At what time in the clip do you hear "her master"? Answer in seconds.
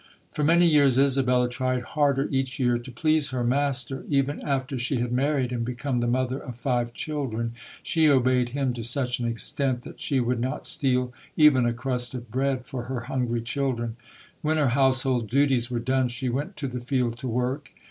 3.29-4.03